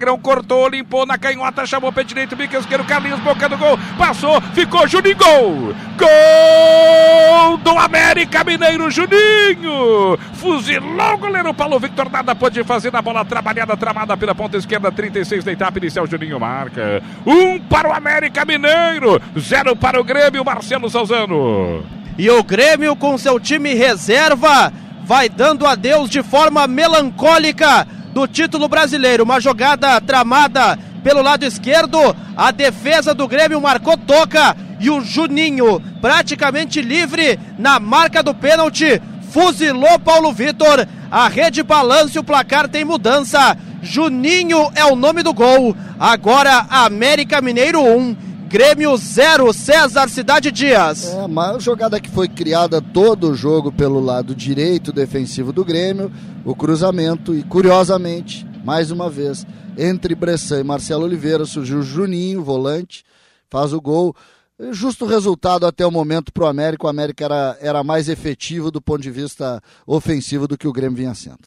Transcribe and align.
Magrão 0.00 0.18
cortou, 0.18 0.66
limpou 0.66 1.04
na 1.04 1.18
canhota, 1.18 1.66
chamou 1.66 1.92
pé 1.92 2.02
direito, 2.02 2.34
bico 2.34 2.56
esquerdo, 2.56 2.86
Carlinhos, 2.86 3.20
boca 3.20 3.46
do 3.46 3.58
gol, 3.58 3.78
passou, 3.98 4.40
ficou 4.54 4.88
Juninho, 4.88 5.14
gol! 5.14 5.74
Gol 5.98 7.58
do 7.58 7.78
América 7.78 8.42
Mineiro, 8.42 8.90
Juninho! 8.90 10.18
Fuzilou 10.32 11.12
o 11.12 11.18
goleiro 11.18 11.52
Paulo 11.52 11.78
Victor, 11.78 12.10
nada 12.10 12.34
pode 12.34 12.64
fazer 12.64 12.90
na 12.90 13.02
bola 13.02 13.26
trabalhada, 13.26 13.76
tramada 13.76 14.16
pela 14.16 14.34
ponta 14.34 14.56
esquerda, 14.56 14.90
36 14.90 15.44
da 15.44 15.52
etapa 15.52 15.76
inicial, 15.76 16.06
Juninho 16.06 16.40
marca. 16.40 17.02
Um 17.26 17.60
para 17.60 17.90
o 17.90 17.92
América 17.92 18.42
Mineiro, 18.46 19.20
zero 19.38 19.76
para 19.76 20.00
o 20.00 20.04
Grêmio, 20.04 20.42
Marcelo 20.42 20.88
Salzano. 20.88 21.84
E 22.16 22.30
o 22.30 22.42
Grêmio 22.42 22.96
com 22.96 23.18
seu 23.18 23.38
time 23.38 23.74
reserva 23.74 24.72
vai 25.04 25.28
dando 25.28 25.66
adeus 25.66 26.08
de 26.08 26.22
forma 26.22 26.66
melancólica 26.66 27.86
do 28.20 28.28
título 28.28 28.68
brasileiro. 28.68 29.24
Uma 29.24 29.40
jogada 29.40 29.98
tramada 30.00 30.78
pelo 31.02 31.22
lado 31.22 31.44
esquerdo, 31.44 31.98
a 32.36 32.50
defesa 32.50 33.14
do 33.14 33.26
Grêmio 33.26 33.58
marcou 33.60 33.96
toca 33.96 34.54
e 34.78 34.90
o 34.90 35.00
Juninho, 35.00 35.80
praticamente 36.02 36.82
livre 36.82 37.38
na 37.58 37.80
marca 37.80 38.22
do 38.22 38.34
pênalti, 38.34 39.00
fuzilou 39.30 39.98
Paulo 39.98 40.32
Vitor. 40.32 40.86
A 41.10 41.28
rede 41.28 41.62
balança 41.62 42.18
e 42.18 42.20
o 42.20 42.24
placar 42.24 42.68
tem 42.68 42.84
mudança. 42.84 43.56
Juninho 43.82 44.70
é 44.74 44.84
o 44.84 44.94
nome 44.94 45.22
do 45.22 45.32
gol. 45.32 45.74
Agora 45.98 46.66
América 46.68 47.40
Mineiro 47.40 47.80
1, 47.80 48.16
Grêmio 48.50 48.96
0, 48.96 49.52
César 49.52 50.08
Cidade 50.08 50.50
Dias. 50.50 51.04
É, 51.04 51.20
a 51.20 51.28
maior 51.28 51.60
jogada 51.60 52.00
que 52.00 52.10
foi 52.10 52.26
criada 52.26 52.82
todo 52.82 53.30
o 53.30 53.34
jogo 53.34 53.70
pelo 53.70 54.00
lado 54.00 54.34
direito 54.34 54.92
defensivo 54.92 55.52
do 55.52 55.64
Grêmio, 55.64 56.10
o 56.44 56.52
cruzamento 56.52 57.32
e 57.32 57.44
curiosamente, 57.44 58.44
mais 58.64 58.90
uma 58.90 59.08
vez, 59.08 59.46
entre 59.78 60.16
Bressan 60.16 60.62
e 60.62 60.64
Marcelo 60.64 61.04
Oliveira 61.04 61.44
surgiu 61.44 61.80
Juninho, 61.80 62.42
volante, 62.42 63.04
faz 63.48 63.72
o 63.72 63.80
gol. 63.80 64.16
Justo 64.72 65.06
resultado 65.06 65.64
até 65.64 65.86
o 65.86 65.90
momento 65.92 66.32
para 66.32 66.42
o 66.42 66.48
América. 66.48 66.86
O 66.86 66.90
América 66.90 67.24
era, 67.24 67.56
era 67.60 67.84
mais 67.84 68.08
efetivo 68.08 68.72
do 68.72 68.82
ponto 68.82 69.00
de 69.00 69.12
vista 69.12 69.62
ofensivo 69.86 70.48
do 70.48 70.58
que 70.58 70.66
o 70.66 70.72
Grêmio 70.72 70.98
vinha 70.98 71.14
sendo. 71.14 71.38